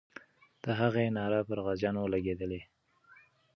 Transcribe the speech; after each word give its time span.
د 0.63 0.65
هغې 0.79 1.05
ناره 1.17 1.39
پر 1.47 1.57
غازیانو 1.65 2.11
لګېدلې. 2.13 2.61